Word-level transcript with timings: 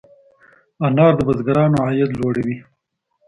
انار 0.85 1.11
د 1.17 1.19
بزګرانو 1.27 1.77
عاید 1.85 2.11
لوړوي. 2.19 2.57